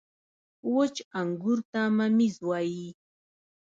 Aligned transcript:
•وچ 0.73 0.95
انګور 1.19 1.59
ته 1.71 1.81
مميز 1.97 2.35
وايي. 2.47 2.89